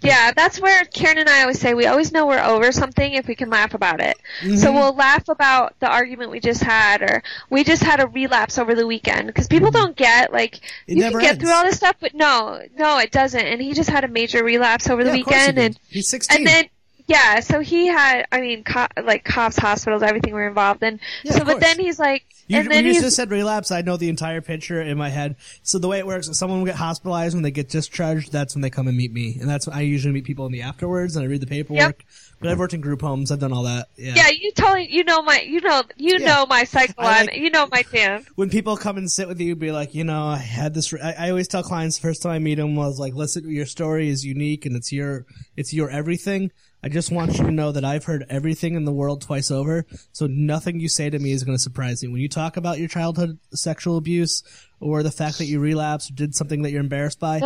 [0.03, 3.27] Yeah, that's where Kieran and I always say we always know we're over something if
[3.27, 4.17] we can laugh about it.
[4.43, 4.57] Mm-hmm.
[4.57, 8.59] So we'll laugh about the argument we just had, or we just had a relapse
[8.59, 10.93] over the weekend because people don't get like Mm-hmm.
[10.93, 11.45] It you never can get ends.
[11.45, 13.41] through all this stuff, but no, no, it doesn't.
[13.41, 16.09] And he just had a major relapse over the Yeah, of he weekend, and he's
[16.09, 16.39] sixteen.
[16.39, 16.65] and then
[17.11, 21.33] yeah, so he had, I mean, co- like cops, hospitals, everything were involved, and Yeah,
[21.33, 21.65] so but course.
[21.65, 24.41] then he's like, You, and then when you just said relapse, I know the entire
[24.41, 25.35] picture in my head.
[25.63, 28.31] So the way it works, is someone will get hospitalized when they get discharged.
[28.33, 30.53] That's when they come and meet me, and that's when I usually meet people in
[30.53, 32.05] the afterwards, and I read the paperwork.
[32.41, 33.31] But I've worked in group homes.
[33.31, 33.89] I've done all that.
[33.99, 34.15] Yeah.
[34.17, 36.27] yeah, you totally, you know my, you know, you Yeah.
[36.27, 38.25] know my cycle, like- you know my jam.
[38.37, 40.95] When people come and sit with you, be like, you know, I had this.
[40.95, 43.67] I, I always tell clients the first time I meet them was like, listen, your
[43.67, 46.51] story is unique and it's your, it's your everything.
[46.83, 49.85] I just want you to know that I've heard everything in the world twice over,
[50.13, 52.09] so nothing you say to me is going to surprise me.
[52.09, 54.43] When you talk about your childhood sexual abuse
[54.81, 57.41] or the fact that you relapsed or did something that you're embarrassed by,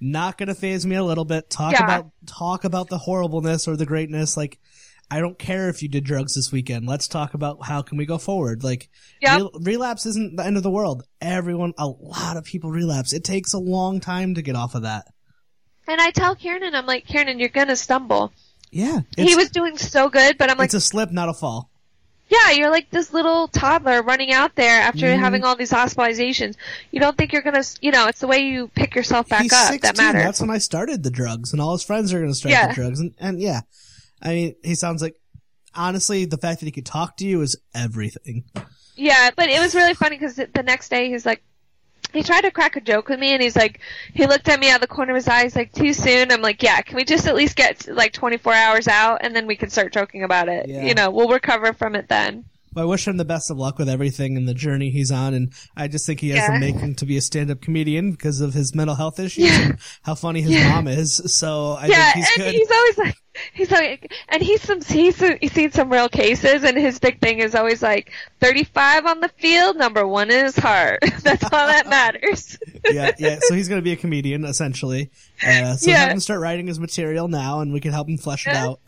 [0.00, 1.50] not going to phase me a little bit.
[1.50, 1.84] Talk Yeah.
[1.84, 4.36] about talk about the horribleness or the greatness.
[4.36, 4.58] Like,
[5.10, 6.86] I don't care if you did drugs this weekend.
[6.86, 8.62] Let's talk about how can we go forward.
[8.62, 8.88] Like,
[9.22, 9.38] Yep.
[9.38, 11.04] rel- relapse isn't the end of the world.
[11.20, 13.12] Everyone, a lot of people relapse.
[13.12, 15.06] It takes a long time to get off of that.
[15.88, 18.32] And I tell Kieran, I'm like, Kieran, you're gonna stumble.
[18.70, 21.70] Yeah, he was doing so good, but I'm like, it's a slip, not a fall.
[22.28, 25.20] yeah, you're like this little toddler running out there after Mm-hmm.
[25.22, 26.56] having all these hospitalizations.
[26.90, 29.52] You don't think you're gonna, you know, it's the way you pick yourself back He's
[29.52, 29.80] up 16.
[29.82, 30.22] that matters.
[30.24, 32.68] That's when I started the drugs, and all his friends are going to start Yeah.
[32.68, 33.00] the drugs.
[33.00, 33.60] And, and yeah,
[34.20, 35.14] I mean, he sounds like
[35.74, 38.44] honestly, the fact that he could talk to you is everything.
[38.96, 41.42] Yeah, but it was really funny because the next day he's like,
[42.16, 43.80] he tried to crack a joke with me, and he's like,
[44.14, 45.44] he looked at me out of the corner of his eye.
[45.44, 46.30] He's like, too soon.
[46.32, 46.80] I'm like, yeah.
[46.82, 49.92] Can we just at least get like 24 hours out, and then we can start
[49.92, 50.68] joking about it?
[50.68, 50.84] Yeah.
[50.84, 52.44] You know, we'll recover from it then.
[52.72, 55.32] But I wish him the best of luck with everything and the journey he's on.
[55.32, 56.52] And I just think he has Yeah.
[56.52, 59.62] the making to be a stand-up comedian because of his mental health issues Yeah.
[59.62, 60.68] and how funny his Yeah.
[60.68, 61.14] mom is.
[61.34, 62.54] So I yeah, think he's and good.
[62.54, 63.16] he's always like,
[63.54, 67.38] he's like, and he's some, he's, he's seen some real cases, and his big thing
[67.38, 71.00] is always like, 35 on the field, number one in his heart.
[71.22, 72.58] That's all that matters.
[72.90, 73.38] yeah, yeah.
[73.42, 75.10] So he's to be a comedian essentially.
[75.46, 75.98] Uh, so Yeah.
[75.98, 78.80] have him start writing his material now, and we can help him flesh it out.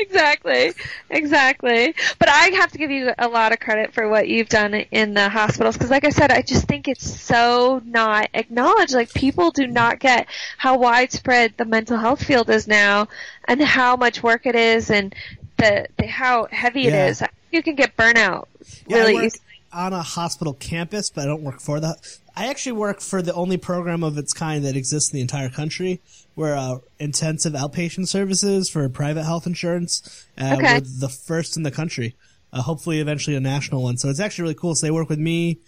[0.00, 0.72] Exactly,
[1.10, 1.94] exactly.
[2.18, 5.14] But I have to give you a lot of credit for what you've done in
[5.14, 8.94] the hospitals because, like I said, I just think it's so not acknowledged.
[8.94, 10.26] Like people do not get
[10.58, 13.08] how widespread the mental health field is now,
[13.46, 15.14] and how much work it is, and
[15.58, 17.06] the, the how heavy Yeah.
[17.06, 17.22] it is.
[17.52, 18.46] You can get burnout
[18.86, 19.40] Yeah, really I work easily.
[19.72, 21.96] on a hospital campus, but I don't work for the.
[22.40, 25.50] I actually work for the only program of its kind that exists in the entire
[25.50, 26.00] country.
[26.36, 30.24] We're uh, intensive outpatient services for private health insurance.
[30.38, 30.74] Uh, Okay.
[30.76, 32.16] We're the first in the country.
[32.50, 33.98] Uh, hopefully, eventually a national one.
[33.98, 34.74] So it's actually really cool.
[34.74, 35.58] So they work with me.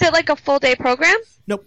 [0.00, 1.18] Is it like a full day program?
[1.46, 1.66] Nope.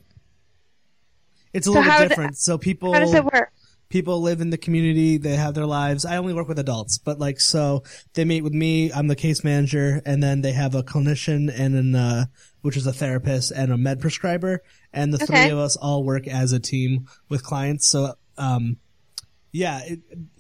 [1.54, 2.38] It's a So little bit different.
[2.38, 3.54] So people How does it work?
[3.90, 6.06] People live in the community they have their lives.
[6.06, 9.44] I only work with adults but like so they meet with me i'm the case
[9.44, 12.26] manager and then they have a clinician and an uh
[12.62, 16.28] which is a therapist and a med prescriber and the three of us all work
[16.28, 17.86] as a team with clients.
[17.86, 18.78] So um
[19.52, 20.00] yeah it,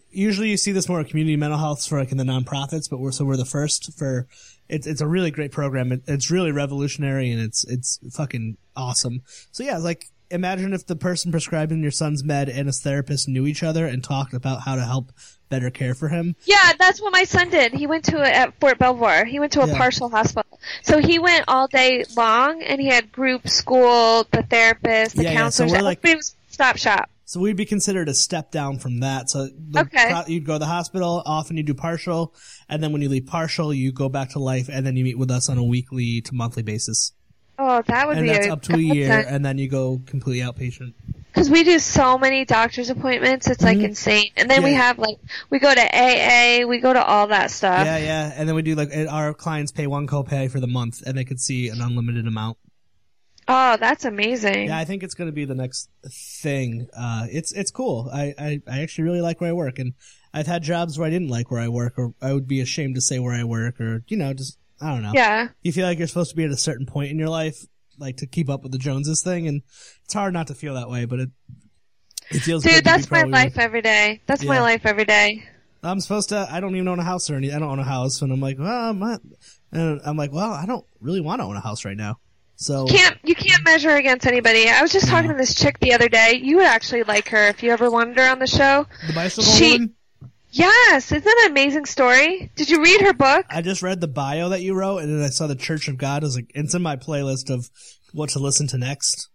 [0.10, 3.00] usually you see this more in community mental health for like in the nonprofits but
[3.00, 4.28] we're so we're the first for
[4.68, 5.92] it's it's a really great program.
[5.92, 9.22] It, it's really revolutionary and it's it's fucking awesome.
[9.52, 13.46] So yeah like imagine if the person prescribing your son's med and his therapist knew
[13.46, 15.12] each other and talked about how to help
[15.50, 17.72] better care for him Yeah, that's what my son did.
[17.74, 19.26] He went to a, at Fort Belvoir.
[19.26, 19.78] He went to a Yeah.
[19.78, 20.60] partial hospital.
[20.82, 25.32] So he went all day long, and he had group school, the therapist, the Yeah,
[25.32, 25.72] yeah, so counselors.
[25.84, 27.10] like- everybody was stop shop.
[27.26, 30.24] so we'd be considered a step down from that so the Okay.
[30.28, 32.34] you'd go to the hospital often you do partial
[32.70, 35.18] and then when you leave partial you go back to life and then you meet
[35.18, 37.12] with us on a weekly to monthly basis
[37.58, 39.68] Oh, that would be and be that's a up to a year and then you
[39.70, 40.94] go completely outpatient
[41.34, 44.32] Because we do so many doctor's appointments, it's like insane.
[44.38, 44.80] And then we Mm-hmm.
[44.80, 45.18] Have like
[45.50, 47.86] we go to AA, we go to all that stuff.
[47.86, 51.02] yeah yeah and then we do like our clients pay one copay for the month
[51.06, 52.58] and they could see an unlimited amount
[53.48, 54.70] Oh, that's amazing.
[54.70, 55.88] Yeah, I think it's going to be the next
[56.42, 56.88] thing.
[56.98, 58.10] Uh, it's it's cool.
[58.12, 59.94] I, I I actually really like where I work, and
[60.34, 62.96] I've had jobs where I didn't like where I work, or I would be ashamed
[62.96, 65.12] to say where I work, or you know, just I don't know.
[65.14, 65.50] yeah.
[65.62, 67.66] You feel like you're supposed to be at a certain point in your life,
[67.98, 69.62] like to keep up with the Joneses thing, and
[70.04, 71.30] it's hard not to feel that way, but it
[72.32, 74.22] it feels Dude, that's my life every day.
[74.26, 75.44] That's my life every day.
[75.84, 76.48] I'm supposed to.
[76.50, 77.52] I don't even own a house or any.
[77.52, 79.22] I don't own a house, and I'm like, well, I'm not.
[79.72, 82.18] And I'm like, well, I don't really want to own a house right now.
[82.58, 84.70] So can't you can't measure against anybody.
[84.70, 86.40] I was just talking to this chick the other day.
[86.42, 88.88] You would actually like her if you ever wanted her on the show.
[89.08, 89.95] the bicycle she- woman.
[90.56, 92.50] Yes, isn't that an amazing story?
[92.56, 93.46] Did you read her book?
[93.50, 95.98] I just read the bio that you wrote, and then I saw the Church of
[95.98, 96.24] God.
[96.24, 97.70] I was like, it's in my playlist of
[98.14, 99.28] what to listen to next.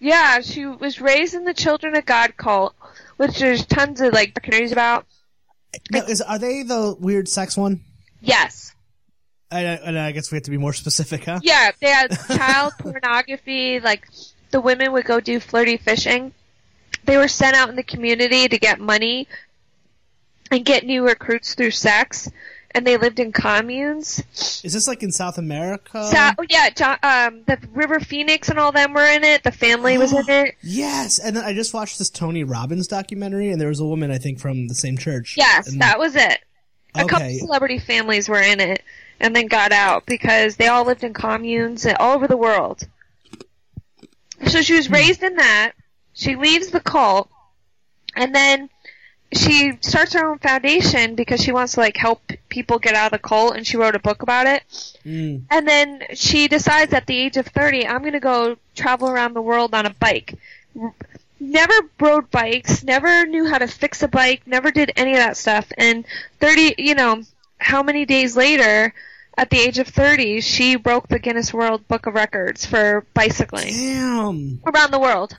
[0.00, 2.74] Yeah, she was raised in the Children of God cult,
[3.16, 5.06] which there's tons of like documentaries about.
[5.90, 7.80] Now, is are they the weird sex one?
[8.20, 8.74] Yes.
[9.50, 11.40] I, and I guess we have to be more specific, huh?
[11.42, 14.06] Yeah, they had child pornography, like
[14.50, 16.34] the women would go do flirty fishing.
[17.06, 19.26] They were sent out in the community to get money
[20.50, 22.30] and get new recruits through sex,
[22.72, 24.22] and they lived in communes.
[24.64, 26.04] Is this like in South America?
[26.10, 29.42] So, oh, yeah, John, um, the River Phoenix and all them were in it.
[29.44, 30.54] The family was in it.
[30.62, 34.10] yes, and then I just watched this Tony Robbins documentary, and there was a woman
[34.10, 35.34] I think from the same church.
[35.36, 36.40] Yes, And- that was it.
[36.96, 38.80] A couple celebrity families were in it
[39.18, 42.86] and then got out because they all lived in communes all over the world.
[44.46, 45.72] So she was raised in that.
[46.12, 47.28] She leaves the cult
[48.14, 48.68] and then
[49.36, 53.12] she starts her own foundation because she wants to like help people get out of
[53.12, 54.62] the cult and she wrote a book about it.
[55.04, 55.42] Mm.
[55.50, 59.34] And then she decides at the age of 30, I'm going to go travel around
[59.34, 60.38] the world on a bike.
[61.40, 65.36] Never rode bikes, never knew how to fix a bike, never did any of that
[65.36, 65.70] stuff.
[65.76, 66.04] And
[66.40, 67.22] 30, you know,
[67.58, 68.94] how many days later,
[69.36, 73.72] at the age of 30, she broke the Guinness World Book of Records for bicycling
[73.74, 74.60] Damn.
[74.66, 75.36] around the world.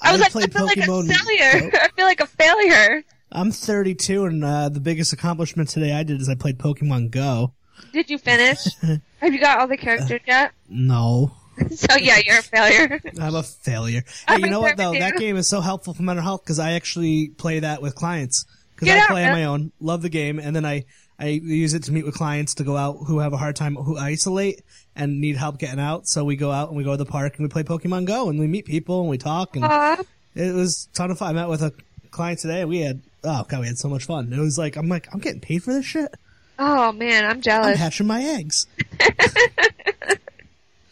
[0.00, 1.70] I was like, I feel like a Pokemon- failure.
[1.82, 3.04] I feel like a failure.
[3.36, 7.52] I'm 32, and uh, the biggest accomplishment today I did is I played Pokemon Go.
[7.92, 8.64] Did you finish?
[9.20, 10.52] Have you got all the characters yet?
[10.68, 11.32] No.
[11.74, 13.00] So yeah, you're a failure.
[13.20, 14.02] I'm a failure.
[14.28, 14.92] Hey, you know what though?
[14.92, 18.44] That game is so helpful for mental health because I actually play that with clients.
[18.74, 20.84] Because I out, play on my own, love the game, and then I
[21.18, 23.74] I use it to meet with clients to go out who have a hard time
[23.74, 24.60] who isolate
[24.94, 26.06] and need help getting out.
[26.06, 28.28] So we go out and we go to the park and we play Pokemon Go
[28.28, 30.02] and we meet people and we talk and Aw.
[30.34, 31.30] it was a ton of fun.
[31.30, 31.72] I met with a
[32.16, 32.64] client today.
[32.64, 34.32] We had oh god, we had so much fun.
[34.32, 36.14] It was like I'm like I'm getting paid for this shit.
[36.58, 37.78] Oh man, I'm I'm jealous.
[37.78, 38.66] hatching my eggs.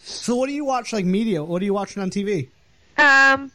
[0.02, 1.42] so what do you watch like media?
[1.42, 2.48] What are you watching on TV?
[2.98, 3.50] Um,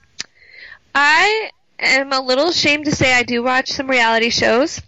[0.94, 4.82] I am a little ashamed to say I do watch some reality shows.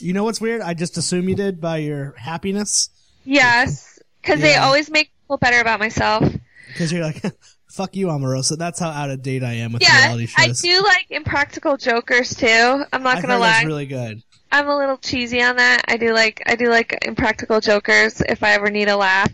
[0.00, 0.60] You know what's weird?
[0.60, 2.90] I just assume you did by your happiness
[3.24, 6.22] Yes, because they always make me feel better about myself.
[6.68, 7.22] because you're like,
[7.74, 8.56] fuck you, Omarosa.
[8.56, 10.64] That's how out of date I am with Yeah, reality shows.
[10.64, 12.84] I do like Impractical Jokers too.
[12.92, 13.48] I'm not I've gonna lie.
[13.52, 14.22] that's really good.
[14.52, 15.82] I'm a little cheesy on that.
[15.88, 19.32] I do like I do like Impractical Jokers if I ever need a laugh.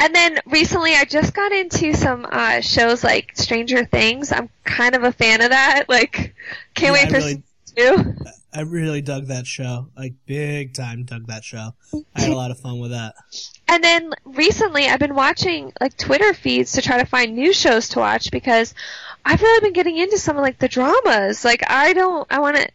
[0.00, 4.32] And then recently I just got into some uh shows like Stranger Things.
[4.32, 5.84] I'm kind of a fan of that.
[5.88, 6.34] Like
[6.74, 7.42] can't Yeah, wait I for really-
[7.74, 8.14] season two.
[8.54, 11.04] I really dug that show, like big time.
[11.04, 11.70] Dug that show.
[12.14, 13.14] I had a lot of fun with that.
[13.72, 17.88] And then recently I've been watching like Twitter feeds to try to find new shows
[17.90, 18.74] to watch because
[19.24, 21.42] I've really been getting into some of like the dramas.
[21.42, 22.68] Like I don't I want to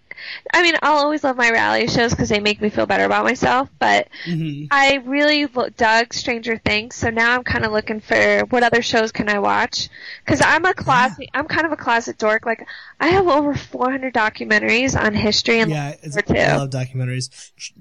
[0.54, 3.24] I mean, I'll always love my reality shows because they make me feel better about
[3.24, 8.02] myself, but hmm I really lo- dug Stranger Things, so now I'm kind of looking
[8.02, 9.90] for what other shows can I watch?
[10.26, 12.46] Because I'm a closet, I'm kind of a closet dork.
[12.46, 12.68] Like
[13.00, 17.30] I have over 400 documentaries on history and Yeah, I love documentaries.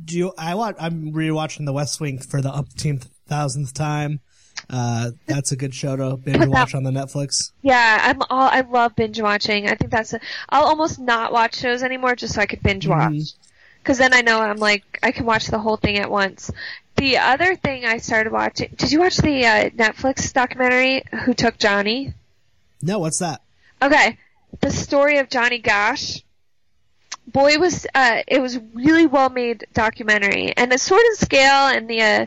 [0.04, 0.32] Do you?
[0.38, 0.76] I watch.
[0.78, 4.20] I'm rewatching The West Wing for the umpteenth thousandth time.
[4.68, 7.52] Uh, that's a good show to binge watch on the Netflix.
[7.62, 8.48] Yeah, I'm all.
[8.48, 9.68] I love binge watching.
[9.68, 10.12] I think that's.
[10.12, 13.12] A, I'll almost not watch shows anymore just so I could binge watch.
[13.12, 13.34] Mhm.
[13.78, 16.50] Because then I know I'm like I can watch the whole thing at once.
[16.96, 18.74] The other thing I started watching.
[18.76, 22.14] Did you watch the uh, Netflix documentary Who Took Johnny?
[22.82, 23.42] No, what's that?
[23.80, 24.18] Okay,
[24.60, 26.22] the story of Johnny Gosch.
[27.28, 31.88] Boy, was uh, it was really well made documentary, and the Sword and Scale and
[31.88, 32.26] the uh,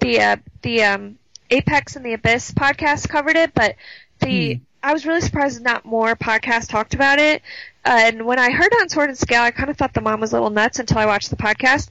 [0.00, 1.18] the uh, the um,
[1.50, 3.76] Apex and the Abyss podcast covered it, but
[4.20, 4.62] the Hmm.
[4.80, 7.42] I was really surprised not more podcasts talked about it.
[7.84, 10.20] Uh, and when I heard on Sword and Scale, I kind of thought the mom
[10.20, 11.88] was a little nuts until I watched the podcast.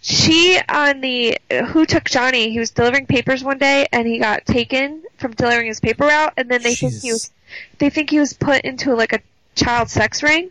[0.00, 4.46] She on the Who Took Johnny, he was delivering papers one day, and he got
[4.46, 7.30] taken from delivering his paper route, and then they think he was
[7.78, 9.20] they think he was put into like a
[9.54, 10.50] child sex ring.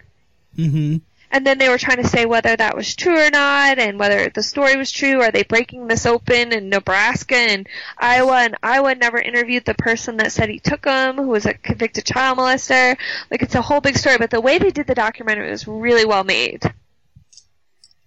[0.57, 0.97] Mm-hmm.
[1.31, 4.29] And then they were trying to say whether that was true or not, and whether
[4.29, 5.21] the story was true.
[5.21, 8.33] Are they breaking this open in Nebraska and Iowa?
[8.45, 12.05] And Iowa never interviewed the person that said he took them, who was a convicted
[12.05, 12.97] child molester.
[13.29, 14.17] Like it's a whole big story.
[14.17, 16.63] But the way they did the documentary was really well made.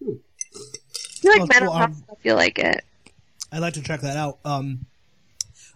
[0.01, 1.81] You like mental cool.
[1.83, 2.85] Um, stuff, you like it.
[3.53, 4.39] I'd like to check that out.
[4.45, 4.87] Um,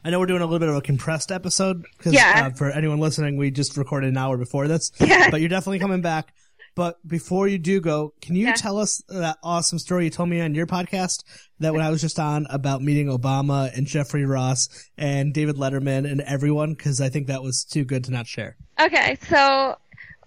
[0.05, 2.47] I know we're doing a little bit of a compressed episode because Yeah.
[2.47, 4.91] uh, for anyone listening, we just recorded an hour before this.
[5.01, 5.31] Yeah.
[5.31, 6.33] But you're definitely coming back.
[6.77, 8.53] But before you do go, can you Yeah.
[8.53, 11.25] tell us that awesome story you told me on your podcast
[11.59, 16.09] that when I was just on about meeting Obama and Jeffrey Ross and David Letterman
[16.09, 16.75] and everyone?
[16.75, 18.57] Because I think that was too good to not share.
[18.79, 19.77] Okay, so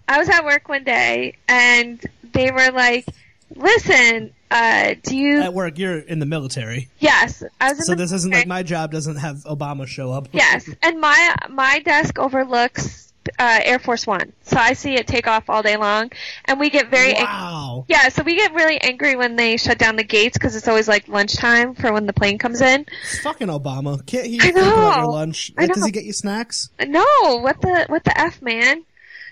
[0.08, 3.06] I was at work one day and they were like,
[3.54, 7.94] "Listen, uh, do you?" At work, you're in the military, yes, I was in so
[7.94, 10.26] this isn't like my job doesn't have Obama show up.
[10.32, 15.26] Yes, and my my desk overlooks uh, Air Force One, so I see it take
[15.26, 16.10] off all day long,
[16.44, 17.84] and we get very ang- wow.
[17.88, 18.08] yeah.
[18.08, 21.08] So we get really angry when they shut down the gates because it's always like
[21.08, 22.86] lunchtime for when the plane comes in.
[23.22, 24.04] Fucking Obama.
[24.06, 25.52] Can't he think about your lunch?
[25.56, 26.70] I Like, does he get you snacks?
[26.86, 27.04] No,
[27.42, 28.84] what the what the f, man?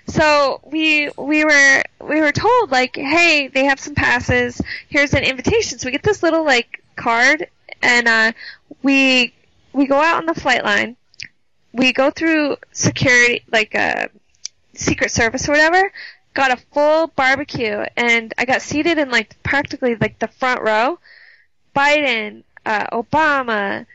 [0.09, 4.61] So we we were we were told like, hey, they have some passes.
[4.89, 5.79] Here's an invitation.
[5.79, 7.49] So we get this little like card,
[7.83, 8.33] and uh,
[8.83, 9.35] we
[9.73, 10.97] we go out on the flight line.
[11.73, 14.09] We go through security, like uh,
[14.75, 15.93] Secret Service or whatever.
[16.35, 20.99] Got a full barbecue, and I got seated in like practically like the front row.
[21.75, 23.87] Biden, uh, Obama,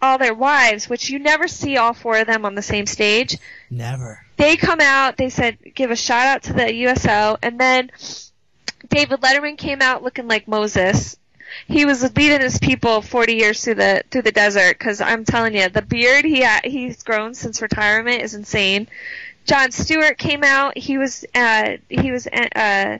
[0.00, 3.36] all their wives, which you never see all four of them on the same stage.
[3.70, 4.24] Never.
[4.36, 7.90] They come out, they said, give a shout out to the USO, and then
[8.88, 11.16] David Letterman came out looking like Moses.
[11.66, 14.78] He was leading his people 40 years through the through the desert.
[14.78, 18.88] Because I'm telling you, the beard he ha- he's grown since retirement is insane.
[19.44, 20.76] Jon Stewart came out.
[20.76, 22.98] He was uh, he was uh,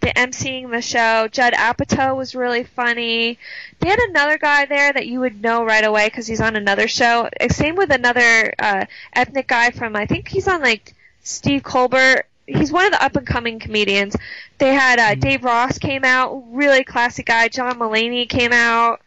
[0.00, 1.28] the emceeing the show.
[1.30, 3.38] Judd Apatow was really funny.
[3.80, 6.88] They had another guy there that you would know right away because he's on another
[6.88, 7.28] show.
[7.40, 12.26] Uh, Same with another uh, ethnic guy from I think he's on like Steve Colbert.
[12.46, 14.16] He's one of the up and coming comedians.
[14.58, 17.48] They had uh, Dave Ross came out, really classy guy.
[17.48, 19.00] John Mulaney came out.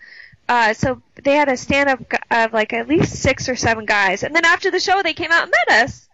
[0.49, 1.99] uh, so they had a stand up
[2.31, 5.31] of like at least six or seven guys, and then after the show, they came
[5.31, 6.07] out and met us.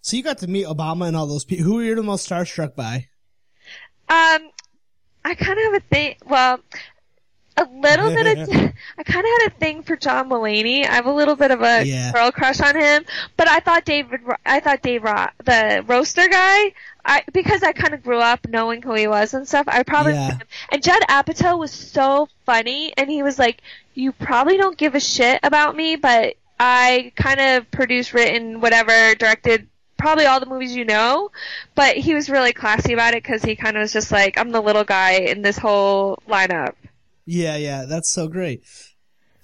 [0.00, 1.64] So you got to meet Obama and all those people.
[1.64, 3.08] Who were you the most starstruck by?
[4.06, 4.50] Um,
[5.24, 6.16] I kind of have a thing.
[6.26, 6.60] Well,
[7.56, 8.48] a little bit of.
[8.98, 10.88] I kind of had a thing for John Mulaney.
[10.88, 12.12] I have a little bit of a Yeah.
[12.12, 13.04] girl crush on him,
[13.36, 14.20] but I thought David.
[14.44, 16.72] I thought Dave Ro- the roaster guy.
[17.04, 19.66] I because I kind of grew up knowing who he was and stuff.
[19.68, 20.38] I probably Yeah.
[20.70, 23.60] and Judd Apatow was so funny, and he was like,
[23.94, 29.14] "You probably don't give a shit about me, but I kind of produced, written, whatever,
[29.14, 31.30] directed." Probably all the movies you know,
[31.74, 34.50] but he was really classy about it because he kind of was just like, I'm
[34.50, 36.74] the little guy in this whole lineup.
[37.26, 38.64] Yeah, yeah, that's so great.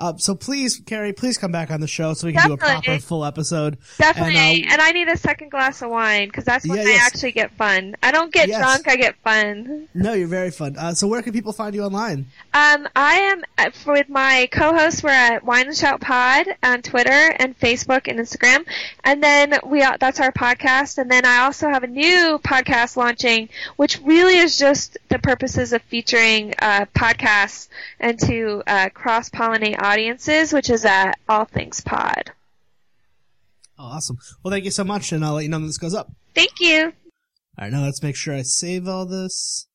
[0.01, 2.57] Uh, so please, Carrie, please come back on the show so we can do a
[2.57, 3.77] proper full episode.
[3.99, 6.85] Definitely, And, and, uh, I need a second glass of wine because that's when Yeah,
[6.85, 7.07] I yes.
[7.07, 7.95] actually get fun.
[8.03, 8.59] I don't get Yes.
[8.61, 9.89] drunk; I get fun.
[9.95, 10.77] No, you're very fun.
[10.79, 12.27] Uh, so where can people find you online?
[12.55, 15.03] Um, I am uh, with my co-hosts.
[15.03, 18.65] We're at Wine and Shout Pod on Twitter and Facebook and Instagram,
[19.05, 20.97] and then we that's our podcast.
[20.99, 25.73] And then I also have a new podcast launching, which really is just the purposes
[25.75, 32.31] of featuring uh, podcasts and to uh, cross-pollinate audiences, which is at All Things Pod.
[33.79, 34.19] Oh, awesome.
[34.43, 36.13] Well, thank you so much, and I'll let you know when this goes up.
[36.35, 36.93] Thank you.
[37.59, 39.67] All right, now let's make sure I save all this.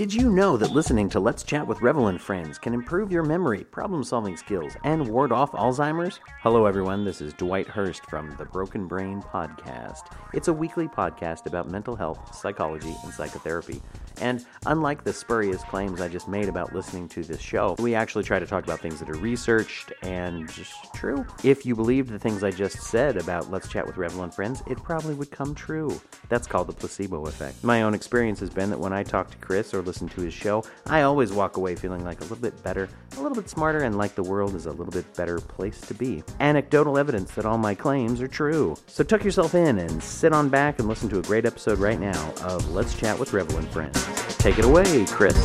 [0.00, 3.22] Did you know that listening to Let's Chat with Revel and Friends can improve your
[3.22, 6.20] memory, problem solving skills, and ward off Alzheimer's?
[6.40, 7.04] Hello, everyone.
[7.04, 10.10] This is Dwight Hurst from the Broken Brain Podcast.
[10.32, 13.82] It's a weekly podcast about mental health, psychology, and psychotherapy.
[14.22, 18.24] And unlike the spurious claims I just made about listening to this show, we actually
[18.24, 21.26] try to talk about things that are researched and just true.
[21.44, 24.62] If you believed the things I just said about Let's Chat with Revel and Friends,
[24.66, 26.00] it probably would come true.
[26.30, 27.62] That's called the placebo effect.
[27.62, 30.32] My own experience has been that when I talk to Chris or listen to his
[30.32, 33.80] show, I always walk away feeling like a little bit better, a little bit smarter,
[33.80, 36.22] and like the world is a little bit better place to be.
[36.38, 38.76] Anecdotal evidence that all my claims are true.
[38.86, 41.98] So tuck yourself in and sit on back and listen to a great episode right
[41.98, 44.00] now of Let's Chat with Revel and Friends.
[44.36, 45.36] Take it away, Chris.